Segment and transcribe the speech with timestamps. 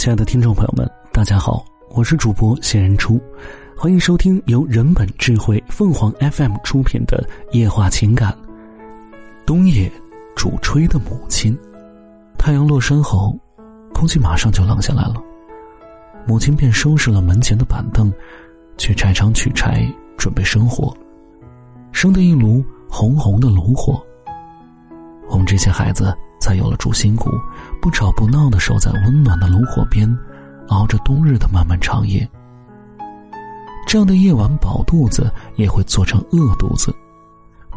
[0.00, 3.20] 亲爱的听众朋友们，大家好，我是主播谢人初，
[3.76, 7.22] 欢迎收听由人本智慧凤凰 FM 出品的
[7.54, 8.32] 《夜话情感》。
[9.44, 9.92] 冬夜，
[10.34, 11.54] 主吹的母亲，
[12.38, 13.38] 太阳落山后，
[13.92, 15.22] 空气马上就冷下来了。
[16.26, 18.10] 母亲便收拾了门前的板凳，
[18.78, 19.86] 去柴场取柴，
[20.16, 20.96] 准备生火，
[21.92, 24.02] 生的一炉红红的炉火。
[25.28, 27.30] 我们这些孩子才有了主心骨。
[27.80, 30.18] 不吵不闹的守在温暖的炉火边，
[30.68, 32.28] 熬着冬日的漫漫长夜。
[33.86, 36.94] 这样的夜晚饱肚子也会做成饿肚子。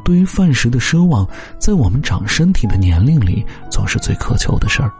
[0.03, 1.25] 对于饭食的奢望，
[1.57, 4.91] 在我们长身体的年龄里，总是最渴求的事儿。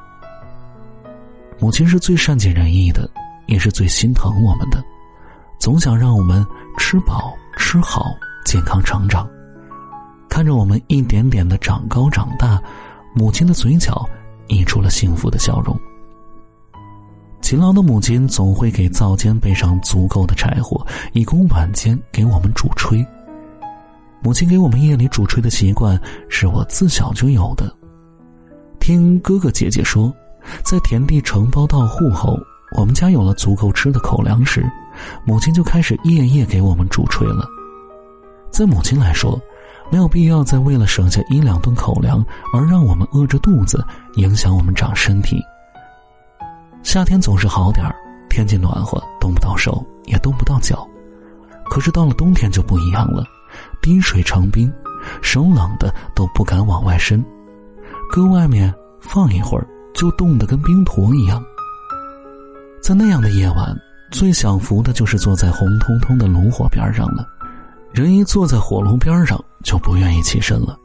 [1.60, 3.10] 母亲是最善解人意的，
[3.48, 4.82] 也是最心疼我们的，
[5.60, 6.46] 总想让我们
[6.78, 8.06] 吃饱吃好，
[8.46, 9.30] 健康成长。
[10.30, 12.60] 看着我们一点点的长高长大，
[13.16, 14.08] 母亲的嘴角。
[14.48, 15.74] 溢出了幸福的笑容。
[17.42, 23.06] 勤劳的母亲总会给灶间备上足够的柴火，以供晚间给我们煮炊。
[24.22, 27.74] 母亲给我们夜里煮炊的习惯，是我自小就有的。
[28.82, 30.14] 听哥哥姐姐说，
[30.62, 32.38] 在田地承包到户后，
[32.78, 34.70] 我们家有了足够吃的口粮时，
[35.26, 37.48] 母亲就开始夜夜给我们煮炊了。
[38.52, 39.42] 在母亲来说，
[39.94, 45.40] 没有必要再为了省下一两顿口粮而让我们饿着肚子，影响我们长身体。
[46.82, 47.96] 夏天总是好点儿，
[48.28, 50.84] 天气暖和，动不到手也动不到脚。
[51.66, 53.24] 可是到了冬天就不一样了，
[53.84, 54.74] 滴水成冰，
[55.22, 57.24] 手冷的都不敢往外伸，
[58.12, 61.40] 搁外面放一会儿就冻得跟冰坨一样。
[62.82, 63.78] 在那样的夜晚，
[64.10, 67.28] 最享福的就是坐在红彤彤的炉火边上了。
[67.94, 70.76] 人一坐在火炉边上，就不愿意起身了，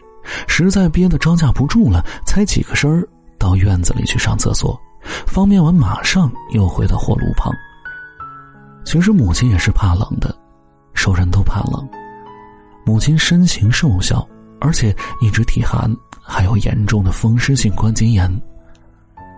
[0.47, 4.79] 实在憋得招架不住了，才起个身儿到院子里去上厕所，
[5.27, 7.51] 方便完马上又回到火炉旁。
[8.85, 10.37] 其实母亲也是怕冷的，
[10.93, 11.89] 熟人都怕冷。
[12.85, 14.27] 母亲身形瘦小，
[14.61, 15.91] 而且一直体寒，
[16.23, 18.31] 还有严重的风湿性关节炎。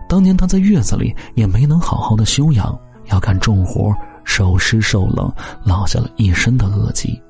[0.09, 3.95] 当年她在月子里也没能好好的休养，要干重活，
[4.25, 5.33] 受湿受冷，
[5.63, 7.21] 落下了一身的恶疾。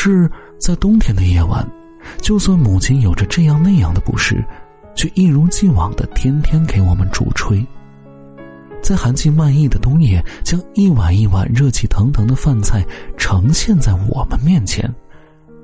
[0.00, 1.68] 是，在冬天的夜晚，
[2.20, 4.44] 就算母亲有着这样那样的不适，
[4.94, 7.66] 却一如既往的天天给我们煮炊。
[8.80, 14.88] 在寒气漫溢的冬夜，将一碗一碗热气腾腾的饭菜呈现在我们面前，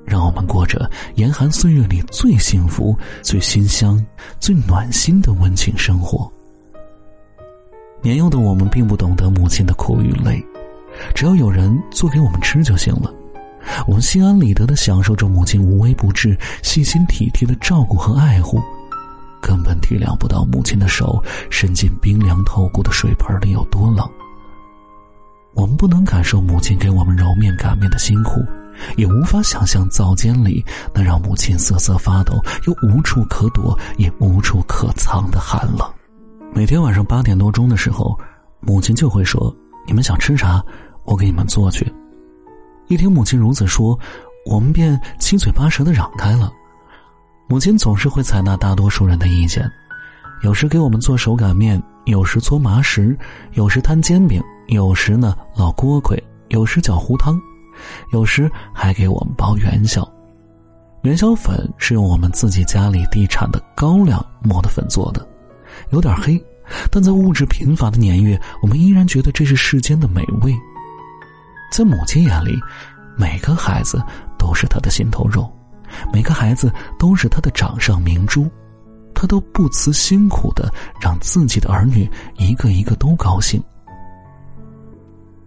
[0.05, 4.05] 让我们过着严寒岁月里最幸福、最馨香、
[4.41, 6.29] 最暖心的温情生活。
[8.03, 10.45] 年幼的我们并不懂得母亲的苦与累，
[11.15, 13.15] 只要有人做给我们吃就行了。
[13.87, 18.61] 我们心安理得的享受着母亲无微不至、细心体贴的照顾和爱护，
[19.41, 24.09] 根本体谅不到母亲的手伸进冰凉透骨的水盆里有多冷。
[25.55, 28.45] 我们不能感受母亲给我们揉面擀面的辛苦，
[28.97, 35.89] 也无法想象灶间里那让母亲瑟瑟发抖又无处可躲也无处可藏的寒冷。
[36.53, 38.19] 每天晚上八点多钟的时候，
[38.61, 39.55] 母亲就会说
[39.87, 40.61] ：“你们想吃啥，
[41.05, 41.87] 我给你们做去。”
[42.89, 43.99] 一听母亲如此说，
[44.45, 46.53] 我们便七嘴八舌的嚷开了。
[47.47, 49.71] 母亲总是会采纳大多数人的意见，
[50.43, 53.17] 有时给我们做手擀面，有时搓麻食，
[53.53, 57.41] 有时摊煎饼，有时呢烙锅盔，有时搅糊汤，
[58.13, 60.07] 有时还给我们包元宵。
[61.03, 65.27] 元宵粉是用我们自己家里地产的高粱磨的粉做的，
[65.91, 66.43] 有点黑，
[66.91, 70.55] 但在物质贫乏的年月，我们依然觉得这是世间的美味。
[71.77, 72.57] 在母亲眼里，
[73.17, 74.01] 每个孩子
[74.39, 75.53] 都是她的心头肉，
[76.13, 78.49] 每个孩子都是她的掌上明珠，
[79.13, 83.61] 她都不辞辛苦的让自己的儿女一个一个都高兴。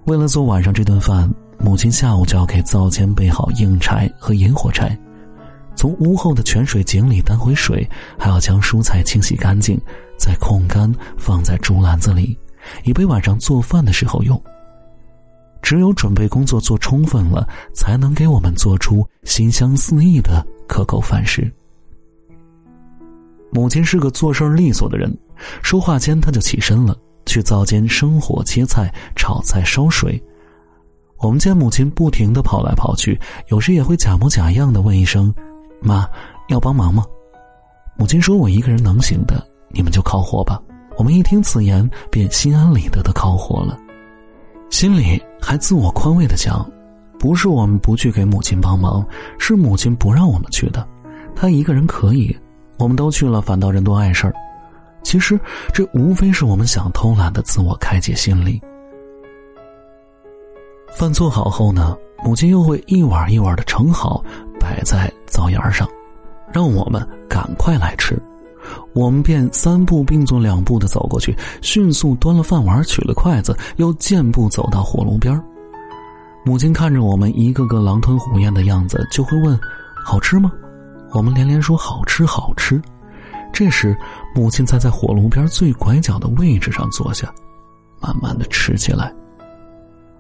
[0.04, 5.00] 为了做晚上这顿饭，母亲下午就要给灶间备好硬柴和引火柴，
[5.78, 7.90] 从屋后的泉水井里担回水，
[8.20, 9.80] 还要将蔬菜清洗干净，
[10.20, 12.38] 再控干放在竹篮子里，
[12.84, 14.38] 以备晚上做饭的时候用。
[15.62, 21.52] 只有准备工作做充分了，才能给我们做出馨香四溢的可口饭食。
[23.52, 25.16] 母亲是个做事利索的人，
[25.64, 26.96] 说话间她就起身了，
[27.26, 30.22] 去灶间生火、切菜、炒菜、烧水。
[31.20, 33.20] 我们见母亲不停的跑来跑去，
[33.50, 35.34] 有时也会假模假样的问一声
[35.82, 36.08] ：“妈，
[36.50, 37.06] 要帮忙吗？”
[37.98, 40.62] 母亲说：“我一个人能行的，你们就烤火吧。”
[40.98, 43.80] 我们一听此言，便心安理得的烤火了。
[44.72, 46.70] 心里还自我宽慰的讲，
[47.20, 49.06] 不是我们不去给母亲帮忙，
[49.38, 50.86] 是母亲不让我们去的。
[51.36, 52.36] 她一个人可以，
[52.78, 54.34] 我们都去了，反倒人多碍事儿。
[55.04, 55.40] 其实
[55.72, 58.62] 这无非是我们想偷懒的自我开解心理。
[60.98, 64.24] 饭做好后呢，母亲又会一碗一碗的盛好，
[64.60, 65.88] 摆在灶沿上，
[66.52, 68.22] 让我们赶快来吃。
[68.94, 75.42] 我们便三步并作两步的走过去，迅速端了饭碗，取了筷子，又健步走到火炉边
[76.46, 79.60] 母亲看着我们一个个狼吞虎咽的样子，就会问
[80.06, 80.52] ：“好吃吗？”
[81.14, 82.82] 我们连连说：“好吃，好吃。”
[83.54, 83.98] 这时，
[84.36, 87.34] 母亲才在火炉边最拐角的位置上坐下，
[88.00, 89.14] 慢慢的吃起来。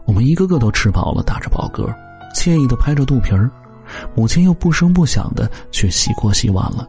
[0.06, 1.94] 我们一个个都吃饱了，打着饱嗝，
[2.34, 3.50] 惬意的拍着肚皮儿。
[4.16, 6.88] 母亲又不声不响的去洗锅洗碗了。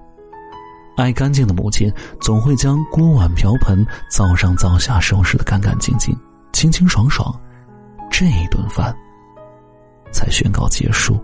[0.99, 1.91] 爱干净的母亲
[2.21, 6.13] 总会将锅碗瓢盆灶上灶下收拾的干干净净、
[6.53, 7.33] 清清爽爽，
[8.11, 8.93] 这一顿饭
[10.11, 11.17] 才宣告结束。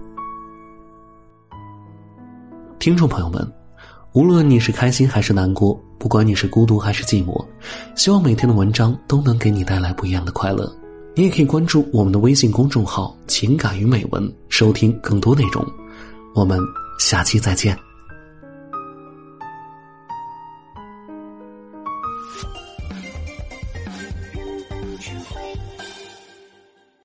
[2.78, 3.52] 听众朋友们，
[4.12, 7.44] 无论你是开心还是难过，不管你是孤独还是寂寞，
[7.96, 10.72] 希望每天的文章都能给你带来不一样的快乐。
[11.16, 15.66] 你也可以关注我们的微信公众号“情感与美文”，收听更多内容。
[16.32, 16.60] 我们
[17.00, 17.76] 下期再见。